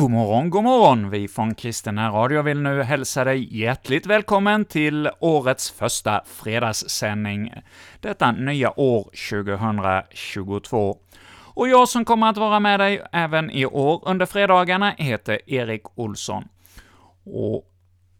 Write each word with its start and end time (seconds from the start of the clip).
God 0.00 0.10
morgon, 0.10 0.50
god 0.50 0.64
morgon! 0.64 1.10
Vi 1.10 1.28
från 1.28 1.54
Kristen 1.54 2.12
Radio 2.12 2.42
vill 2.42 2.60
nu 2.60 2.82
hälsa 2.82 3.24
dig 3.24 3.58
hjärtligt 3.60 4.06
välkommen 4.06 4.64
till 4.64 5.10
årets 5.18 5.70
första 5.70 6.22
fredagssändning, 6.26 7.52
detta 8.00 8.32
nya 8.32 8.80
år 8.80 9.02
2022. 9.30 10.98
Och 11.54 11.68
jag 11.68 11.88
som 11.88 12.04
kommer 12.04 12.26
att 12.26 12.36
vara 12.36 12.60
med 12.60 12.80
dig 12.80 13.02
även 13.12 13.50
i 13.50 13.66
år 13.66 14.02
under 14.06 14.26
fredagarna 14.26 14.94
heter 14.98 15.38
Erik 15.46 15.82
Olsson. 15.94 16.44
Och 17.24 17.64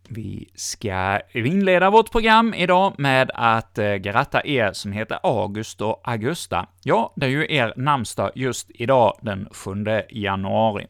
vi 0.08 0.50
ska 0.54 1.20
inleda 1.32 1.90
vårt 1.90 2.10
program 2.10 2.54
idag 2.54 2.94
med 2.98 3.30
att 3.34 3.78
eh, 3.78 3.94
gratta 3.94 4.46
er 4.46 4.72
som 4.72 4.92
heter 4.92 5.18
August 5.22 5.80
och 5.80 6.00
Augusta. 6.04 6.66
Ja, 6.82 7.12
det 7.16 7.26
är 7.26 7.30
ju 7.30 7.46
er 7.54 7.72
namnsdag 7.76 8.30
just 8.34 8.70
idag, 8.74 9.18
den 9.22 9.48
7 9.50 9.84
januari. 10.10 10.86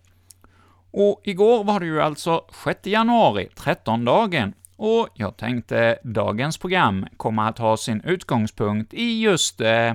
Och 0.91 1.21
igår 1.25 1.65
var 1.65 1.81
det 1.81 1.87
ju 1.87 2.03
alltså 2.03 2.45
6 2.65 2.87
januari, 2.87 3.49
13-dagen, 3.57 4.55
och 4.77 5.09
jag 5.15 5.37
tänkte 5.37 5.99
dagens 6.05 6.59
program 6.59 7.07
kommer 7.17 7.49
att 7.49 7.59
ha 7.59 7.77
sin 7.77 8.01
utgångspunkt 8.01 8.95
i 8.95 9.21
just 9.21 9.61
eh, 9.61 9.93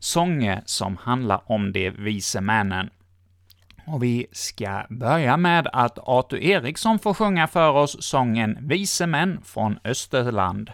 sånger 0.00 0.62
som 0.66 0.96
handlar 0.96 1.40
om 1.46 1.72
de 1.72 1.90
vise 1.90 2.40
männen. 2.40 2.90
Och 3.86 4.02
vi 4.02 4.26
ska 4.32 4.86
börja 4.90 5.36
med 5.36 5.68
att 5.72 5.98
Artur 5.98 6.38
Eriksson 6.38 6.98
får 6.98 7.14
sjunga 7.14 7.46
för 7.46 7.70
oss 7.70 7.96
sången 8.00 8.58
”Vise 8.60 9.06
män 9.06 9.40
från 9.44 9.78
Österland”. 9.84 10.70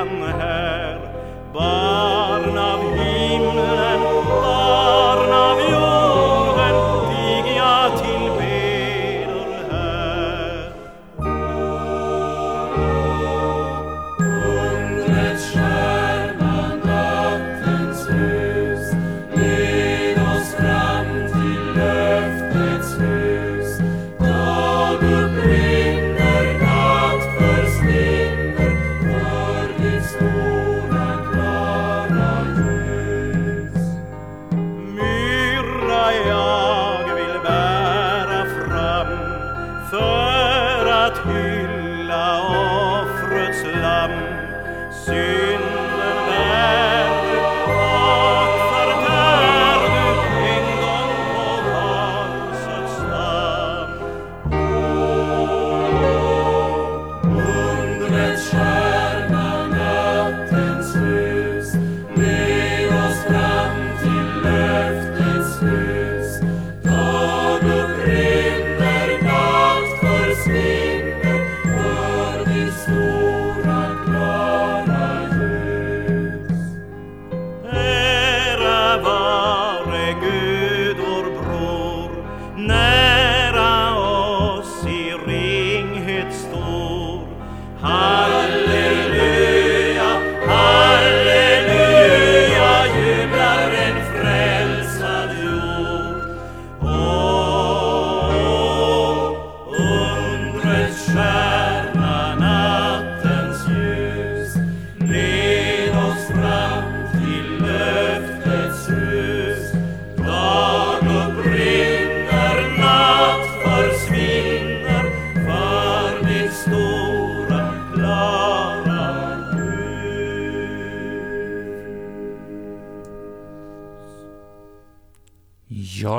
young 0.00 0.59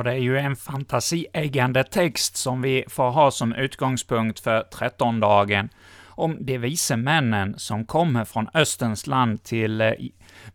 och 0.01 0.05
det 0.05 0.11
är 0.11 0.17
ju 0.17 0.37
en 0.37 0.55
fantasieggande 0.55 1.83
text 1.83 2.37
som 2.37 2.61
vi 2.61 2.85
får 2.87 3.09
ha 3.11 3.31
som 3.31 3.53
utgångspunkt 3.55 4.39
för 4.39 4.63
trettondagen. 4.63 5.69
om 6.07 6.37
de 6.39 6.57
vise 6.57 6.97
männen 6.97 7.59
som 7.59 7.85
kommer 7.85 8.25
från 8.25 8.49
Österns 8.53 9.07
land 9.07 9.43
till 9.43 9.81
eh, 9.81 9.91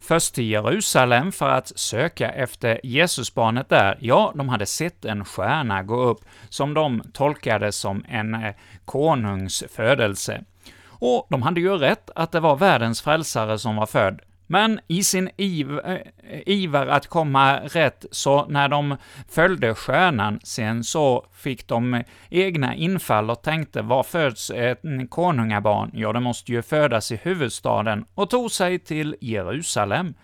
först 0.00 0.34
till 0.34 0.50
Jerusalem 0.50 1.32
för 1.32 1.50
att 1.50 1.78
söka 1.78 2.30
efter 2.30 2.80
Jesusbarnet 2.82 3.68
där. 3.68 3.98
Ja, 4.00 4.32
de 4.34 4.48
hade 4.48 4.66
sett 4.66 5.04
en 5.04 5.24
stjärna 5.24 5.82
gå 5.82 6.02
upp, 6.02 6.20
som 6.48 6.74
de 6.74 7.02
tolkade 7.12 7.72
som 7.72 8.04
en 8.08 8.34
eh, 8.34 8.54
konungs 8.84 9.64
födelse. 9.70 10.44
Och 10.86 11.26
de 11.30 11.42
hade 11.42 11.60
ju 11.60 11.76
rätt 11.78 12.10
att 12.14 12.32
det 12.32 12.40
var 12.40 12.56
världens 12.56 13.02
frälsare 13.02 13.58
som 13.58 13.76
var 13.76 13.86
född. 13.86 14.20
Men 14.46 14.80
i 14.88 15.02
sin 15.02 15.30
iv, 15.36 15.78
äh, 15.78 15.98
iver 16.46 16.86
att 16.86 17.06
komma 17.06 17.56
rätt, 17.56 18.04
så 18.10 18.46
när 18.46 18.68
de 18.68 18.96
följde 19.28 19.74
stjärnan, 19.74 20.40
sen 20.42 20.84
så 20.84 21.26
fick 21.32 21.68
de 21.68 22.02
egna 22.30 22.74
infall 22.74 23.30
och 23.30 23.42
tänkte, 23.42 23.82
var 23.82 24.02
föds 24.02 24.50
ett 24.50 24.82
konungabarn? 25.10 25.90
Ja, 25.94 26.12
det 26.12 26.20
måste 26.20 26.52
ju 26.52 26.62
födas 26.62 27.12
i 27.12 27.20
huvudstaden, 27.22 28.04
och 28.14 28.30
tog 28.30 28.50
sig 28.50 28.78
till 28.78 29.16
Jerusalem. 29.20 30.14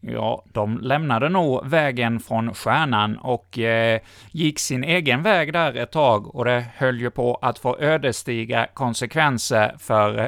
Ja, 0.00 0.44
de 0.52 0.78
lämnade 0.78 1.28
nog 1.28 1.66
vägen 1.66 2.20
från 2.20 2.54
stjärnan 2.54 3.16
och 3.16 3.58
eh, 3.58 4.00
gick 4.30 4.58
sin 4.58 4.84
egen 4.84 5.22
väg 5.22 5.52
där 5.52 5.76
ett 5.76 5.92
tag, 5.92 6.34
och 6.34 6.44
det 6.44 6.64
höll 6.76 7.00
ju 7.00 7.10
på 7.10 7.38
att 7.42 7.58
få 7.58 7.78
ödesdigra 7.78 8.66
konsekvenser 8.66 9.74
för 9.78 10.18
eh, 10.18 10.26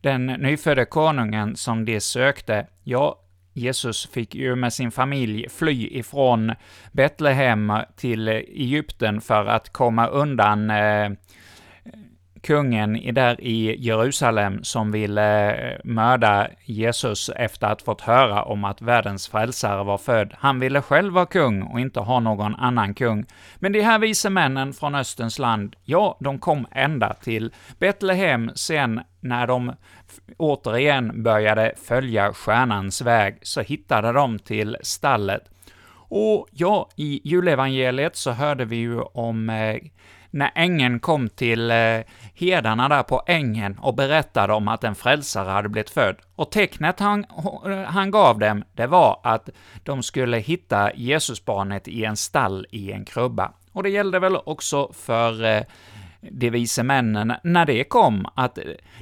den 0.00 0.26
nyfödde 0.26 0.84
konungen 0.84 1.56
som 1.56 1.84
de 1.84 2.00
sökte. 2.00 2.66
Ja, 2.84 3.20
Jesus 3.52 4.06
fick 4.06 4.34
ju 4.34 4.56
med 4.56 4.72
sin 4.72 4.90
familj 4.90 5.48
fly 5.48 5.88
ifrån 5.90 6.52
Betlehem 6.92 7.72
till 7.96 8.28
Egypten 8.28 9.20
för 9.20 9.46
att 9.46 9.72
komma 9.72 10.06
undan 10.06 10.70
eh, 10.70 11.10
kungen 12.42 13.14
där 13.14 13.40
i 13.40 13.76
Jerusalem 13.86 14.64
som 14.64 14.92
ville 14.92 15.54
eh, 15.54 15.78
mörda 15.84 16.48
Jesus 16.64 17.30
efter 17.36 17.66
att 17.66 17.82
fått 17.82 18.00
höra 18.00 18.42
om 18.42 18.64
att 18.64 18.82
världens 18.82 19.28
frälsare 19.28 19.84
var 19.84 19.98
född. 19.98 20.34
Han 20.38 20.60
ville 20.60 20.82
själv 20.82 21.12
vara 21.12 21.26
kung 21.26 21.62
och 21.62 21.80
inte 21.80 22.00
ha 22.00 22.20
någon 22.20 22.54
annan 22.54 22.94
kung. 22.94 23.26
Men 23.56 23.72
de 23.72 23.80
här 23.80 23.98
vise 23.98 24.30
männen 24.30 24.72
från 24.72 24.94
Österns 24.94 25.38
land, 25.38 25.76
ja, 25.84 26.16
de 26.20 26.38
kom 26.38 26.66
ända 26.70 27.14
till 27.14 27.52
Betlehem 27.78 28.50
sen 28.54 29.00
när 29.20 29.46
de 29.46 29.72
återigen 30.36 31.22
började 31.22 31.72
följa 31.76 32.32
stjärnans 32.32 33.02
väg, 33.02 33.38
så 33.42 33.60
hittade 33.60 34.12
de 34.12 34.38
till 34.38 34.76
stallet. 34.82 35.42
Och 35.92 36.48
ja, 36.50 36.88
i 36.96 37.20
julevangeliet 37.24 38.16
så 38.16 38.30
hörde 38.30 38.64
vi 38.64 38.76
ju 38.76 39.00
om 39.00 39.50
eh, 39.50 39.76
när 40.30 40.50
ängeln 40.54 41.00
kom 41.00 41.28
till 41.28 41.70
eh, 41.70 42.00
herdarna 42.34 42.88
där 42.88 43.02
på 43.02 43.22
ängen 43.26 43.78
och 43.82 43.94
berättade 43.94 44.52
om 44.52 44.68
att 44.68 44.84
en 44.84 44.94
frälsare 44.94 45.50
hade 45.50 45.68
blivit 45.68 45.90
född. 45.90 46.16
Och 46.36 46.50
tecknet 46.50 47.00
han, 47.00 47.24
eh, 47.66 47.82
han 47.82 48.10
gav 48.10 48.38
dem, 48.38 48.64
det 48.72 48.86
var 48.86 49.20
att 49.22 49.48
de 49.82 50.02
skulle 50.02 50.38
hitta 50.38 50.94
Jesusbarnet 50.94 51.88
i 51.88 52.04
en 52.04 52.16
stall 52.16 52.66
i 52.70 52.92
en 52.92 53.04
krubba. 53.04 53.52
Och 53.72 53.82
det 53.82 53.90
gällde 53.90 54.18
väl 54.18 54.36
också 54.36 54.92
för 54.92 55.44
eh, 55.44 55.62
de 56.20 56.50
vise 56.50 56.82
männen 56.82 57.32
när 57.42 57.66
det 57.66 57.84
kom, 57.84 58.26
att 58.34 58.58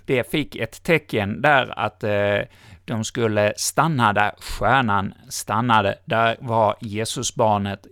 det 0.06 0.30
fick 0.30 0.56
ett 0.56 0.82
tecken 0.82 1.42
där 1.42 1.78
att 1.78 2.04
eh, 2.04 2.38
de 2.84 3.04
skulle 3.04 3.52
stanna 3.56 4.12
där 4.12 4.32
stjärnan 4.38 5.14
stannade, 5.28 5.98
där 6.04 6.36
var 6.40 6.76
Jesusbarnet 6.80 7.86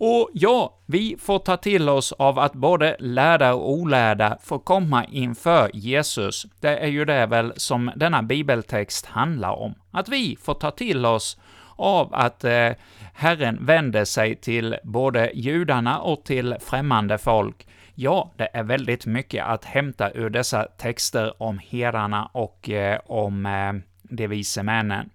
och 0.00 0.30
ja, 0.32 0.78
vi 0.86 1.16
får 1.18 1.38
ta 1.38 1.56
till 1.56 1.88
oss 1.88 2.12
av 2.12 2.38
att 2.38 2.52
både 2.52 2.96
lärda 2.98 3.54
och 3.54 3.70
olärda 3.70 4.38
får 4.42 4.58
komma 4.58 5.04
inför 5.04 5.70
Jesus. 5.74 6.46
Det 6.60 6.78
är 6.78 6.86
ju 6.86 7.04
det 7.04 7.26
väl 7.26 7.52
som 7.56 7.90
denna 7.96 8.22
bibeltext 8.22 9.06
handlar 9.06 9.50
om. 9.52 9.74
Att 9.90 10.08
vi 10.08 10.36
får 10.42 10.54
ta 10.54 10.70
till 10.70 11.06
oss 11.06 11.38
av 11.76 12.14
att 12.14 12.44
eh, 12.44 12.70
Herren 13.14 13.66
vänder 13.66 14.04
sig 14.04 14.36
till 14.36 14.76
både 14.84 15.30
judarna 15.34 15.98
och 15.98 16.24
till 16.24 16.56
främmande 16.60 17.18
folk. 17.18 17.66
Ja, 18.00 18.30
det 18.36 18.48
är 18.52 18.62
väldigt 18.62 19.06
mycket 19.06 19.44
att 19.44 19.64
hämta 19.64 20.10
ur 20.10 20.30
dessa 20.30 20.64
texter 20.64 21.42
om 21.42 21.58
herdarna 21.58 22.30
och 22.32 22.70
eh, 22.70 23.00
om 23.06 23.46
eh, 23.46 23.72
de 24.02 24.26
vise 24.26 24.62
männen. 24.62 25.10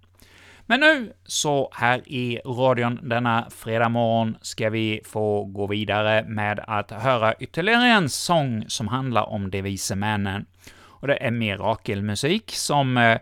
Men 0.65 0.79
nu, 0.79 1.13
så 1.25 1.69
här 1.73 2.01
i 2.05 2.39
radion 2.45 2.99
denna 3.03 3.47
fredag 3.49 3.89
morgon, 3.89 4.37
ska 4.41 4.69
vi 4.69 5.01
få 5.05 5.43
gå 5.43 5.67
vidare 5.67 6.23
med 6.27 6.59
att 6.67 6.91
höra 6.91 7.33
ytterligare 7.33 7.87
en 7.87 8.09
sång 8.09 8.65
som 8.67 8.87
handlar 8.87 9.29
om 9.29 9.51
de 9.51 9.61
vise 9.61 9.95
männen. 9.95 10.45
Och 10.85 11.07
det 11.07 11.15
är 11.15 11.31
Mirakelmusik 11.31 12.51
som 12.51 12.97
eh, 12.97 13.17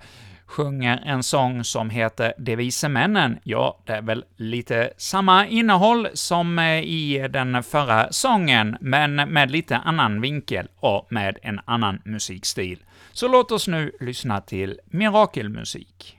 sjunger 0.51 1.01
en 1.06 1.24
sång 1.24 1.63
som 1.63 1.89
heter 1.89 2.33
De 2.38 2.56
vise 2.56 2.89
männen. 2.89 3.39
Ja, 3.44 3.77
det 3.86 3.94
är 3.94 4.01
väl 4.01 4.25
lite 4.36 4.94
samma 4.98 5.48
innehåll 5.48 6.07
som 6.13 6.59
eh, 6.59 6.80
i 6.80 7.27
den 7.30 7.63
förra 7.63 8.12
sången, 8.12 8.77
men 8.81 9.15
med 9.15 9.51
lite 9.51 9.77
annan 9.77 10.21
vinkel 10.21 10.68
och 10.80 11.07
med 11.09 11.38
en 11.42 11.59
annan 11.65 12.01
musikstil. 12.06 12.80
Så 13.13 13.27
låt 13.27 13.51
oss 13.51 13.68
nu 13.68 13.92
lyssna 14.00 14.42
till 14.42 14.80
Mirakelmusik. 14.86 16.18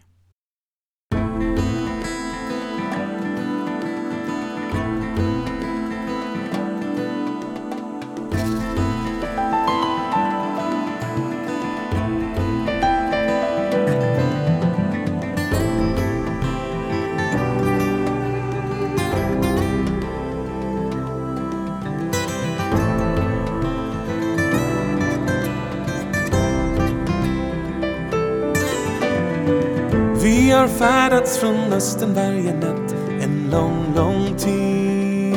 Har 30.63 30.69
färdats 30.69 31.39
från 31.39 31.73
östen 31.73 32.15
varje 32.15 32.55
natt 32.55 32.95
en 33.23 33.51
lång, 33.51 33.95
lång 33.97 34.37
tid. 34.39 35.37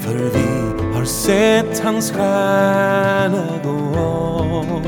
För 0.00 0.14
vi 0.14 0.94
har 0.94 1.04
sett 1.04 1.84
hans 1.84 2.10
stjärna 2.10 3.46
gå 3.64 3.70
upp. 4.60 4.86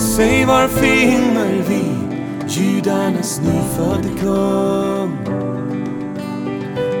Säg 0.00 0.44
var 0.44 0.68
finner 0.68 1.62
vi 1.68 1.84
judarnas 2.48 3.40
nyfödde 3.40 4.08
kung? 4.20 5.18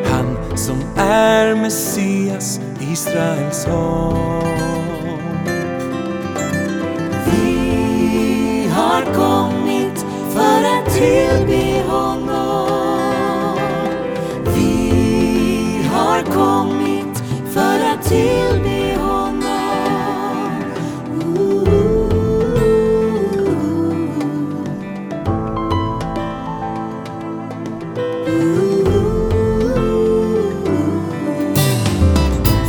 Han 0.04 0.56
som 0.58 0.76
är 0.96 1.54
Messias, 1.54 2.60
Israels 2.80 3.64
hopp. 3.64 4.85
Kommit 9.16 10.06
för 10.30 10.62
att 10.64 10.94
tillbe 10.94 11.82
honom. 11.88 13.58
Vi 14.54 15.88
har 15.92 16.22
kommit 16.22 17.22
för 17.52 17.78
att 17.94 18.02
tillbe 18.08 18.96
honom. 18.98 19.36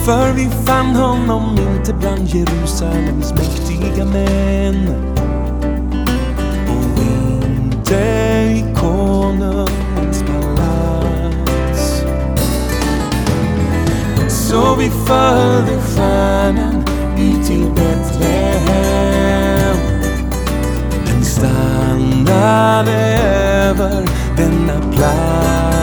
För 0.06 0.34
vi 0.34 0.50
fann 0.66 0.96
honom 0.96 1.58
inte 1.60 1.94
bland 1.94 2.27
Jerusalems 2.27 3.34
mäktiga 3.34 4.06
män 4.06 5.07
vi 14.88 14.94
följde 14.94 15.82
stjärnan 15.82 16.84
ut 17.17 17.48
till 17.48 17.65
Betlehem. 17.75 18.67
Den 21.06 21.25
stannade 21.25 22.91
över 23.70 24.06
denna 24.38 24.91
plats. 24.91 25.76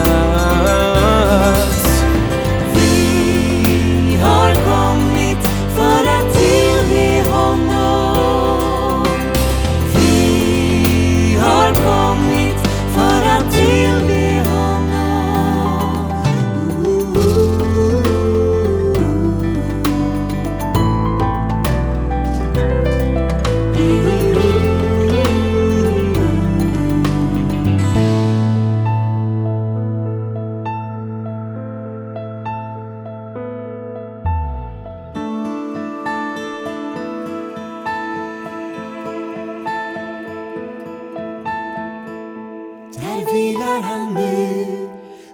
vilar 43.35 43.81
han 43.81 44.13
nu 44.13 44.89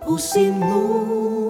hos 0.05 0.23
sin 0.23 0.59
mor. 0.59 1.40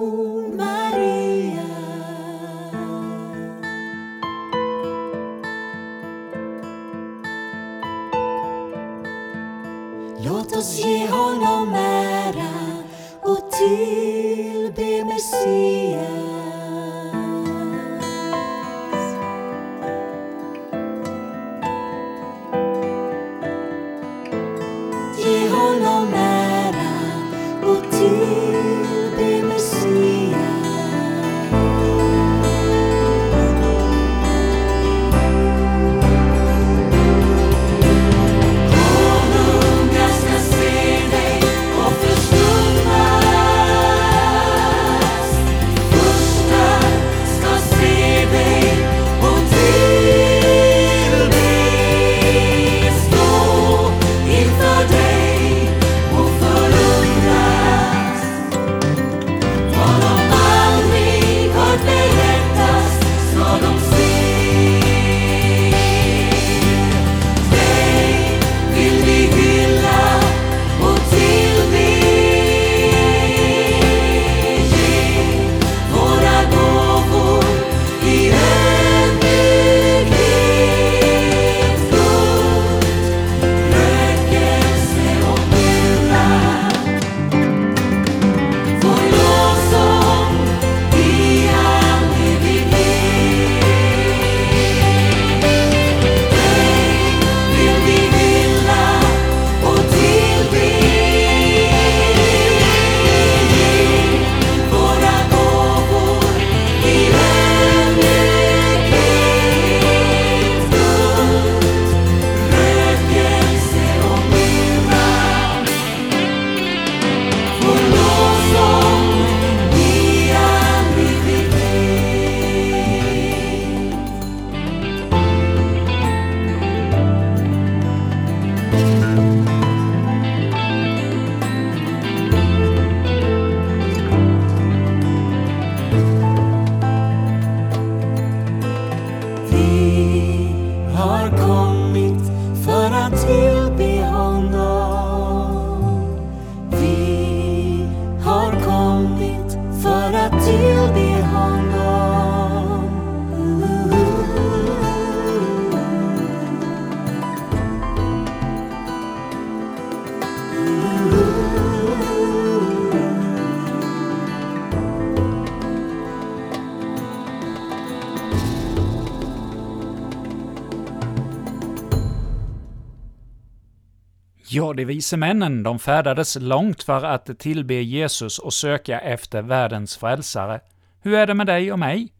Ja, 174.62 174.72
de 174.72 174.84
vise 174.84 175.16
männen, 175.16 175.62
de 175.62 175.78
färdades 175.78 176.36
långt 176.40 176.82
för 176.82 177.04
att 177.04 177.38
tillbe 177.38 177.74
Jesus 177.74 178.38
och 178.38 178.52
söka 178.52 179.00
efter 179.00 179.42
världens 179.42 179.96
frälsare. 179.96 180.60
Hur 181.00 181.14
är 181.14 181.26
det 181.26 181.34
med 181.34 181.46
dig 181.46 181.72
och 181.72 181.78
mig? 181.78 182.12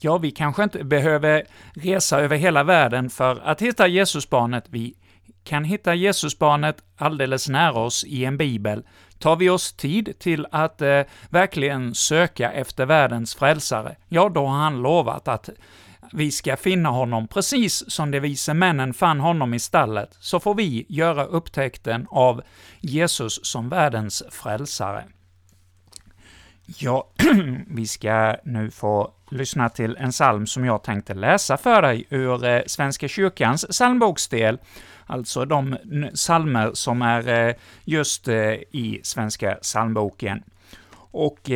Ja, 0.00 0.18
vi 0.18 0.30
kanske 0.30 0.62
inte 0.64 0.84
behöver 0.84 1.44
resa 1.74 2.20
över 2.20 2.36
hela 2.36 2.64
världen 2.64 3.10
för 3.10 3.40
att 3.44 3.62
hitta 3.62 3.86
Jesusbarnet. 3.86 4.64
Vi 4.68 4.94
kan 5.44 5.64
hitta 5.64 5.94
Jesusbarnet 5.94 6.76
alldeles 6.96 7.48
nära 7.48 7.78
oss 7.78 8.04
i 8.04 8.24
en 8.24 8.36
bibel. 8.36 8.82
Tar 9.18 9.36
vi 9.36 9.50
oss 9.50 9.72
tid 9.72 10.18
till 10.18 10.46
att 10.50 10.82
eh, 10.82 11.02
verkligen 11.28 11.94
söka 11.94 12.52
efter 12.52 12.86
världens 12.86 13.34
frälsare, 13.34 13.96
ja, 14.08 14.28
då 14.28 14.46
har 14.46 14.58
han 14.58 14.82
lovat 14.82 15.28
att 15.28 15.50
vi 16.12 16.30
ska 16.30 16.56
finna 16.56 16.88
honom 16.88 17.28
precis 17.28 17.90
som 17.90 18.10
de 18.10 18.20
vise 18.20 18.54
männen 18.54 18.94
fann 18.94 19.20
honom 19.20 19.54
i 19.54 19.58
stallet, 19.58 20.16
så 20.20 20.40
får 20.40 20.54
vi 20.54 20.86
göra 20.88 21.24
upptäckten 21.24 22.06
av 22.10 22.42
Jesus 22.80 23.44
som 23.46 23.68
världens 23.68 24.22
frälsare. 24.30 25.04
Ja, 26.78 27.08
vi 27.66 27.86
ska 27.86 28.36
nu 28.44 28.70
få 28.70 29.12
lyssna 29.30 29.68
till 29.68 29.96
en 29.96 30.10
psalm 30.10 30.46
som 30.46 30.64
jag 30.64 30.82
tänkte 30.82 31.14
läsa 31.14 31.56
för 31.56 31.82
dig 31.82 32.06
ur 32.10 32.44
eh, 32.44 32.60
Svenska 32.66 33.08
kyrkans 33.08 33.66
psalmboksdel, 33.70 34.58
alltså 35.06 35.44
de 35.44 35.76
psalmer 36.14 36.70
som 36.74 37.02
är 37.02 37.48
eh, 37.48 37.54
just 37.84 38.28
eh, 38.28 38.52
i 38.54 39.00
Svenska 39.02 39.54
psalmboken. 39.54 40.42
Och 41.12 41.50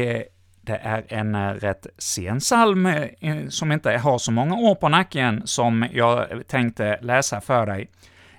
det 0.67 0.77
är 0.77 1.05
en 1.09 1.35
eh, 1.35 1.49
rätt 1.49 1.87
sen 1.99 2.39
psalm 2.39 2.87
eh, 2.87 3.03
eh, 3.21 3.49
som 3.49 3.73
inte 3.73 3.91
har 3.91 4.19
så 4.19 4.33
många 4.33 4.55
år 4.55 4.75
på 4.75 4.89
nacken 4.89 5.43
som 5.45 5.87
jag 5.93 6.43
tänkte 6.47 6.99
läsa 7.03 7.41
för 7.41 7.67
dig. 7.67 7.91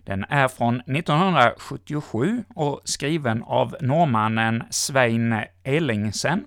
Den 0.06 0.26
är 0.30 0.48
från 0.48 0.80
1977 0.80 2.44
och 2.56 2.82
skriven 2.84 3.44
av 3.44 3.76
norrmannen 3.82 4.64
Svein 4.70 5.36
Ellingsen. 5.64 6.46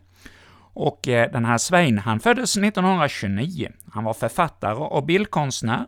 Och 0.72 1.00
den 1.02 1.44
här 1.44 1.58
Svein, 1.58 1.98
han 1.98 2.20
föddes 2.20 2.56
1929. 2.56 3.68
Han 3.92 4.04
var 4.04 4.14
författare 4.14 4.74
och 4.74 5.04
bildkonstnär 5.04 5.86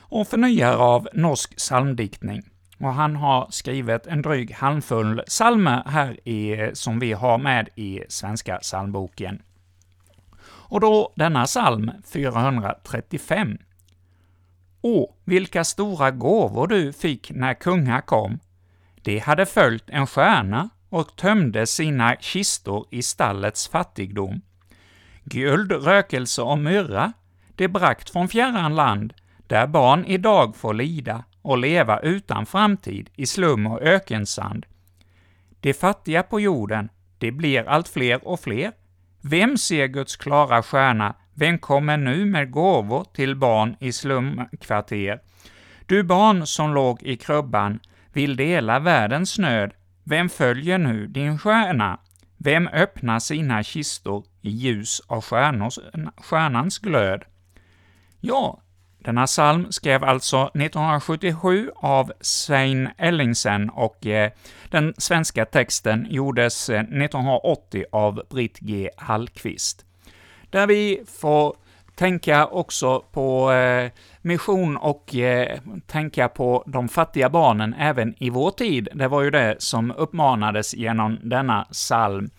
och 0.00 0.28
förnyare 0.28 0.76
av 0.76 1.08
norsk 1.12 1.56
psalmdiktning. 1.56 2.49
Och 2.80 2.94
han 2.94 3.16
har 3.16 3.46
skrivit 3.50 4.06
en 4.06 4.22
dryg 4.22 4.52
handfull 4.52 5.22
psalmer 5.26 5.82
här 5.86 6.28
i, 6.28 6.70
som 6.74 6.98
vi 6.98 7.12
har 7.12 7.38
med 7.38 7.68
i 7.74 8.00
Svenska 8.08 8.56
psalmboken. 8.56 9.42
Och 10.42 10.80
då 10.80 11.12
denna 11.16 11.44
psalm 11.44 11.90
435. 12.12 13.58
Åh, 14.82 15.10
vilka 15.24 15.64
stora 15.64 16.10
gåvor 16.10 16.66
du 16.66 16.92
fick 16.92 17.30
när 17.34 17.54
kungar 17.54 18.00
kom! 18.00 18.38
De 19.02 19.18
hade 19.18 19.46
följt 19.46 19.90
en 19.90 20.06
stjärna 20.06 20.68
och 20.88 21.16
tömde 21.16 21.66
sina 21.66 22.16
kistor 22.16 22.86
i 22.90 23.02
stallets 23.02 23.68
fattigdom. 23.68 24.40
Guld, 25.24 25.72
rökelse 25.72 26.42
och 26.42 26.58
myrra, 26.58 27.12
det 27.56 27.68
brakt 27.68 28.10
från 28.10 28.28
fjärran 28.28 28.74
land, 28.74 29.14
där 29.46 29.66
barn 29.66 30.04
idag 30.04 30.56
får 30.56 30.74
lida 30.74 31.24
och 31.42 31.58
leva 31.58 32.00
utan 32.00 32.46
framtid 32.46 33.10
i 33.16 33.26
slum 33.26 33.66
och 33.66 33.82
ökensand. 33.82 34.66
De 35.60 35.72
fattiga 35.72 36.22
på 36.22 36.40
jorden, 36.40 36.88
det 37.18 37.32
blir 37.32 37.68
allt 37.68 37.88
fler 37.88 38.28
och 38.28 38.40
fler. 38.40 38.72
Vem 39.20 39.58
ser 39.58 39.86
Guds 39.86 40.16
klara 40.16 40.62
stjärna? 40.62 41.14
Vem 41.34 41.58
kommer 41.58 41.96
nu 41.96 42.24
med 42.24 42.50
gåvor 42.50 43.06
till 43.12 43.36
barn 43.36 43.76
i 43.80 43.92
slumkvarter? 43.92 45.20
Du 45.86 46.02
barn 46.02 46.46
som 46.46 46.74
låg 46.74 47.02
i 47.02 47.16
krubban, 47.16 47.80
vill 48.12 48.36
dela 48.36 48.78
världens 48.78 49.38
nöd. 49.38 49.72
Vem 50.04 50.28
följer 50.28 50.78
nu 50.78 51.06
din 51.06 51.38
stjärna? 51.38 52.00
Vem 52.36 52.68
öppnar 52.68 53.18
sina 53.18 53.62
kistor 53.62 54.24
i 54.40 54.50
ljus 54.50 55.02
av 55.06 55.20
stjärnors, 55.20 55.78
stjärnans 56.16 56.78
glöd? 56.78 57.24
Ja, 58.20 58.60
denna 59.04 59.26
psalm 59.26 59.72
skrev 59.72 60.04
alltså 60.04 60.42
1977 60.42 61.70
av 61.76 62.12
Svein 62.20 62.88
Ellingsen 62.98 63.70
och 63.70 64.06
eh, 64.06 64.30
den 64.68 64.94
svenska 64.98 65.44
texten 65.44 66.06
gjordes 66.10 66.70
eh, 66.70 66.80
1980 66.80 67.84
av 67.92 68.22
Britt 68.30 68.58
G. 68.58 68.90
Hallqvist. 68.96 69.84
Där 70.50 70.66
vi 70.66 71.02
får 71.20 71.56
tänka 71.94 72.46
också 72.46 73.04
på 73.12 73.52
eh, 73.52 73.90
mission 74.22 74.76
och 74.76 75.14
eh, 75.14 75.58
tänka 75.86 76.28
på 76.28 76.64
de 76.66 76.88
fattiga 76.88 77.28
barnen 77.28 77.74
även 77.78 78.14
i 78.18 78.30
vår 78.30 78.50
tid. 78.50 78.88
Det 78.94 79.08
var 79.08 79.22
ju 79.22 79.30
det 79.30 79.56
som 79.58 79.90
uppmanades 79.90 80.74
genom 80.74 81.18
denna 81.22 81.66
psalm. 81.72 82.30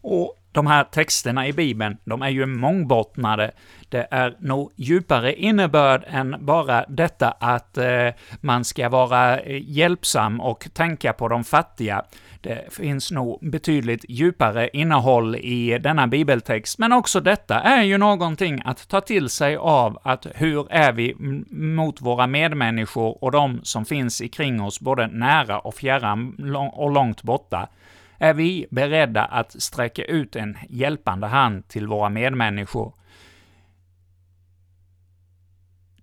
Och 0.00 0.36
de 0.56 0.66
här 0.66 0.84
texterna 0.84 1.46
i 1.46 1.52
Bibeln, 1.52 1.96
de 2.04 2.22
är 2.22 2.28
ju 2.28 2.46
mångbottnade. 2.46 3.50
Det 3.88 4.06
är 4.10 4.36
nog 4.40 4.72
djupare 4.76 5.34
innebörd 5.34 6.04
än 6.06 6.36
bara 6.40 6.84
detta 6.88 7.30
att 7.30 7.78
eh, 7.78 8.08
man 8.40 8.64
ska 8.64 8.88
vara 8.88 9.40
eh, 9.40 9.62
hjälpsam 9.64 10.40
och 10.40 10.68
tänka 10.72 11.12
på 11.12 11.28
de 11.28 11.44
fattiga. 11.44 12.02
Det 12.40 12.74
finns 12.74 13.10
nog 13.10 13.50
betydligt 13.50 14.04
djupare 14.08 14.68
innehåll 14.72 15.36
i 15.36 15.78
denna 15.78 16.06
bibeltext, 16.06 16.78
men 16.78 16.92
också 16.92 17.20
detta 17.20 17.60
är 17.60 17.82
ju 17.82 17.98
någonting 17.98 18.62
att 18.64 18.88
ta 18.88 19.00
till 19.00 19.28
sig 19.28 19.56
av 19.56 19.98
att 20.02 20.26
hur 20.34 20.72
är 20.72 20.92
vi 20.92 21.14
mot 21.50 22.00
våra 22.00 22.26
medmänniskor 22.26 23.24
och 23.24 23.32
de 23.32 23.60
som 23.62 23.84
finns 23.84 24.20
ikring 24.20 24.62
oss, 24.62 24.80
både 24.80 25.06
nära 25.06 25.58
och 25.58 25.74
fjärran 25.74 26.54
och 26.72 26.90
långt 26.90 27.22
borta. 27.22 27.68
Är 28.18 28.34
vi 28.34 28.66
beredda 28.70 29.24
att 29.24 29.62
sträcka 29.62 30.04
ut 30.04 30.36
en 30.36 30.58
hjälpande 30.68 31.26
hand 31.26 31.68
till 31.68 31.86
våra 31.86 32.08
medmänniskor? 32.08 32.92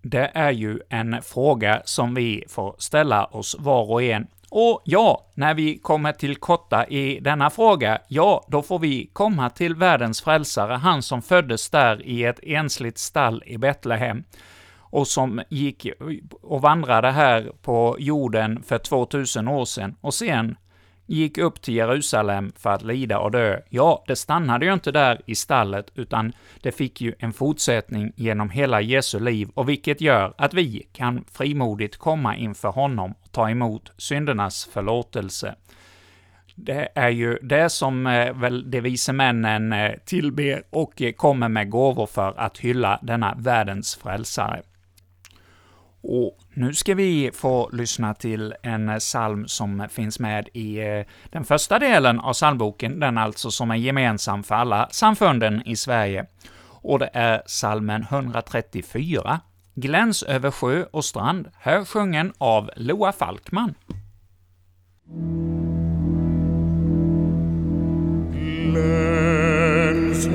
Det 0.01 0.31
är 0.33 0.51
ju 0.51 0.79
en 0.89 1.21
fråga 1.21 1.81
som 1.85 2.13
vi 2.13 2.43
får 2.49 2.75
ställa 2.77 3.25
oss 3.25 3.55
var 3.59 3.91
och 3.91 4.03
en. 4.03 4.27
Och 4.49 4.81
ja, 4.83 5.25
när 5.33 5.53
vi 5.53 5.77
kommer 5.77 6.11
till 6.11 6.35
korta 6.35 6.85
i 6.85 7.19
denna 7.19 7.49
fråga, 7.49 7.99
ja, 8.07 8.45
då 8.47 8.61
får 8.61 8.79
vi 8.79 9.09
komma 9.13 9.49
till 9.49 9.75
världens 9.75 10.21
frälsare, 10.21 10.73
han 10.73 11.01
som 11.01 11.21
föddes 11.21 11.69
där 11.69 12.01
i 12.01 12.23
ett 12.23 12.39
ensligt 12.43 12.97
stall 12.97 13.43
i 13.45 13.57
Betlehem, 13.57 14.23
och 14.77 15.07
som 15.07 15.41
gick 15.49 15.87
och 16.41 16.61
vandrade 16.61 17.11
här 17.11 17.51
på 17.61 17.95
jorden 17.99 18.63
för 18.63 18.77
2000 18.77 19.47
år 19.47 19.65
sedan, 19.65 19.95
och 20.01 20.13
sen 20.13 20.55
gick 21.05 21.37
upp 21.37 21.61
till 21.61 21.73
Jerusalem 21.73 22.51
för 22.57 22.69
att 22.69 22.81
lida 22.81 23.19
och 23.19 23.31
dö. 23.31 23.59
Ja, 23.69 24.03
det 24.07 24.15
stannade 24.15 24.65
ju 24.65 24.73
inte 24.73 24.91
där 24.91 25.21
i 25.25 25.35
stallet, 25.35 25.91
utan 25.95 26.33
det 26.61 26.71
fick 26.71 27.01
ju 27.01 27.13
en 27.19 27.33
fortsättning 27.33 28.13
genom 28.15 28.49
hela 28.49 28.81
Jesu 28.81 29.19
liv, 29.19 29.49
och 29.53 29.69
vilket 29.69 30.01
gör 30.01 30.33
att 30.37 30.53
vi 30.53 30.87
kan 30.93 31.25
frimodigt 31.31 31.97
komma 31.97 32.35
inför 32.35 32.69
honom 32.69 33.15
och 33.23 33.31
ta 33.31 33.49
emot 33.49 33.91
syndernas 33.97 34.69
förlåtelse. 34.73 35.55
Det 36.55 36.89
är 36.95 37.09
ju 37.09 37.37
det 37.41 37.69
som 37.69 38.07
eh, 38.07 38.33
väl 38.33 38.71
de 38.71 38.81
vise 38.81 39.13
männen 39.13 39.73
eh, 39.73 39.91
tillber 40.05 40.63
och 40.69 41.01
eh, 41.01 41.11
kommer 41.11 41.49
med 41.49 41.69
gåvor 41.69 42.05
för 42.05 42.39
att 42.39 42.57
hylla 42.57 42.99
denna 43.01 43.35
världens 43.37 43.95
frälsare. 43.95 44.61
Och 46.03 46.37
nu 46.53 46.73
ska 46.73 46.95
vi 46.95 47.31
få 47.33 47.69
lyssna 47.73 48.13
till 48.13 48.53
en 48.63 48.99
psalm 48.99 49.47
som 49.47 49.87
finns 49.89 50.19
med 50.19 50.49
i 50.53 50.79
eh, 50.79 51.05
den 51.29 51.43
första 51.43 51.79
delen 51.79 52.19
av 52.19 52.33
psalmboken, 52.33 52.99
den 52.99 53.17
alltså 53.17 53.51
som 53.51 53.71
är 53.71 53.75
gemensam 53.75 54.43
för 54.43 54.55
alla 54.55 54.89
samfunden 54.91 55.67
i 55.67 55.75
Sverige. 55.75 56.25
Och 56.81 56.99
det 56.99 57.09
är 57.13 57.37
psalmen 57.37 58.01
134, 58.09 59.39
Gläns 59.75 60.23
över 60.23 60.51
sjö 60.51 60.85
och 60.91 61.05
strand, 61.05 61.49
här 61.59 61.85
sjungen 61.85 62.33
av 62.37 62.71
Loa 62.75 63.11
Falkman. 63.11 63.75
Gläns 68.71 70.27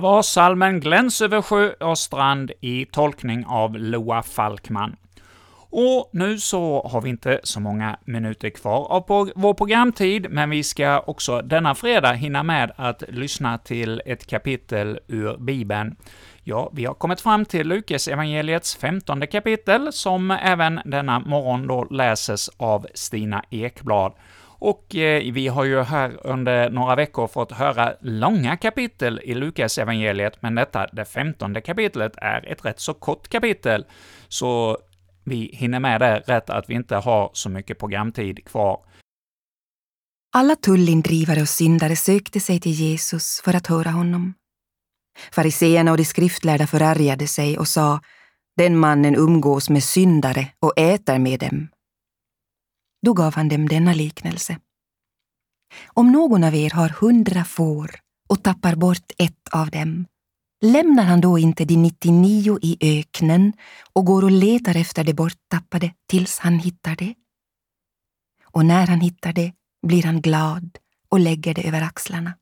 där 0.00 0.08
var 0.08 0.22
salmen 0.22 0.80
Gläns 0.80 1.20
över 1.20 1.42
sjö 1.42 1.72
och 1.72 1.98
strand 1.98 2.52
i 2.60 2.86
tolkning 2.86 3.44
av 3.46 3.78
Loa 3.78 4.22
Falkman. 4.22 4.96
Och 5.70 6.10
nu 6.12 6.38
så 6.38 6.88
har 6.92 7.00
vi 7.00 7.08
inte 7.08 7.40
så 7.42 7.60
många 7.60 7.98
minuter 8.04 8.50
kvar 8.50 8.86
av 8.92 9.30
vår 9.34 9.54
programtid, 9.54 10.26
men 10.30 10.50
vi 10.50 10.62
ska 10.62 11.00
också 11.00 11.42
denna 11.42 11.74
fredag 11.74 12.12
hinna 12.12 12.42
med 12.42 12.72
att 12.76 13.02
lyssna 13.08 13.58
till 13.58 14.02
ett 14.06 14.26
kapitel 14.26 14.98
ur 15.08 15.36
Bibeln. 15.36 15.96
Ja, 16.44 16.70
vi 16.72 16.84
har 16.84 16.94
kommit 16.94 17.20
fram 17.20 17.44
till 17.44 17.68
Lukas 17.68 18.08
evangeliets 18.08 18.76
femtonde 18.76 19.26
kapitel, 19.26 19.92
som 19.92 20.30
även 20.30 20.80
denna 20.84 21.18
morgon 21.18 21.66
då 21.66 21.84
läses 21.84 22.50
av 22.56 22.86
Stina 22.94 23.44
Ekblad. 23.50 24.12
Och 24.60 24.96
eh, 24.96 25.32
vi 25.32 25.48
har 25.48 25.64
ju 25.64 25.82
här 25.82 26.26
under 26.26 26.70
några 26.70 26.96
veckor 26.96 27.28
fått 27.28 27.52
höra 27.52 27.94
långa 28.00 28.56
kapitel 28.56 29.20
i 29.24 29.34
Lukas 29.34 29.78
evangeliet, 29.78 30.42
men 30.42 30.54
detta, 30.54 30.86
det 30.92 31.04
femtonde 31.04 31.60
kapitlet, 31.60 32.12
är 32.16 32.52
ett 32.52 32.64
rätt 32.64 32.80
så 32.80 32.94
kort 32.94 33.28
kapitel, 33.28 33.84
så 34.28 34.78
vi 35.24 35.50
hinner 35.52 35.80
med 35.80 36.00
det 36.00 36.18
rätt 36.26 36.50
att 36.50 36.70
vi 36.70 36.74
inte 36.74 36.96
har 36.96 37.30
så 37.32 37.48
mycket 37.48 37.78
programtid 37.78 38.44
kvar. 38.44 38.80
Alla 40.32 40.56
tullindrivare 40.56 41.40
och 41.40 41.48
syndare 41.48 41.96
sökte 41.96 42.40
sig 42.40 42.60
till 42.60 42.72
Jesus 42.72 43.40
för 43.44 43.56
att 43.56 43.66
höra 43.66 43.90
honom. 43.90 44.34
Fariseerna 45.32 45.90
och 45.90 45.96
de 45.96 46.04
skriftlärda 46.04 46.66
förargade 46.66 47.26
sig 47.26 47.58
och 47.58 47.68
sa 47.68 48.00
den 48.56 48.78
mannen 48.78 49.16
umgås 49.16 49.70
med 49.70 49.84
syndare 49.84 50.48
och 50.60 50.78
äter 50.78 51.18
med 51.18 51.40
dem. 51.40 51.68
Då 53.02 53.12
gav 53.12 53.34
han 53.34 53.48
dem 53.48 53.68
denna 53.68 53.92
liknelse. 53.92 54.58
Om 55.86 56.12
någon 56.12 56.44
av 56.44 56.54
er 56.54 56.70
har 56.70 56.88
hundra 56.88 57.44
får 57.44 57.90
och 58.28 58.42
tappar 58.42 58.74
bort 58.74 59.12
ett 59.18 59.48
av 59.52 59.70
dem, 59.70 60.06
lämnar 60.62 61.04
han 61.04 61.20
då 61.20 61.38
inte 61.38 61.64
de 61.64 61.76
99 61.76 62.58
i 62.62 62.98
öknen 63.00 63.52
och 63.92 64.04
går 64.04 64.24
och 64.24 64.30
letar 64.30 64.76
efter 64.76 65.04
det 65.04 65.14
borttappade 65.14 65.92
tills 66.08 66.38
han 66.38 66.58
hittar 66.58 66.96
det? 66.96 67.14
Och 68.44 68.64
när 68.66 68.86
han 68.86 69.00
hittar 69.00 69.32
det 69.32 69.52
blir 69.86 70.02
han 70.02 70.20
glad 70.20 70.78
och 71.08 71.20
lägger 71.20 71.54
det 71.54 71.68
över 71.68 71.82
axlarna. 71.82 72.34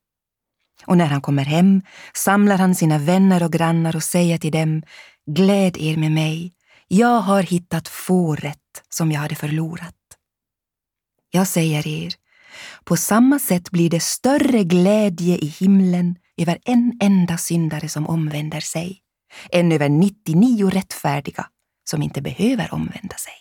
Och 0.87 0.97
när 0.97 1.07
han 1.07 1.21
kommer 1.21 1.44
hem 1.44 1.83
samlar 2.14 2.59
han 2.59 2.75
sina 2.75 2.99
vänner 2.99 3.42
och 3.42 3.53
grannar 3.53 3.97
och 3.97 4.03
säger 4.03 4.38
till 4.38 4.53
dem 4.53 4.83
Gläd 5.27 5.77
er 5.77 5.97
med 5.97 6.12
mig, 6.12 6.55
jag 6.88 7.21
har 7.21 7.42
hittat 7.42 7.88
fåret 7.88 8.59
som 8.88 9.12
jag 9.12 9.21
hade 9.21 9.35
förlorat. 9.35 9.97
Jag 11.31 11.47
säger 11.47 11.87
er, 11.87 12.14
på 12.85 12.97
samma 12.97 13.38
sätt 13.38 13.71
blir 13.71 13.91
det 13.91 14.03
större 14.03 14.64
glädje 14.64 15.38
i 15.38 15.47
himlen 15.47 16.17
över 16.37 16.59
en 16.64 16.99
enda 17.01 17.38
syndare 17.38 17.88
som 17.88 18.07
omvänder 18.07 18.61
sig, 18.61 19.01
än 19.53 19.73
över 19.73 19.88
99 19.88 20.71
rättfärdiga 20.71 21.47
som 21.91 22.03
inte 22.03 22.23
behöver 22.23 22.75
omvända 22.75 23.17
sig. 23.17 23.33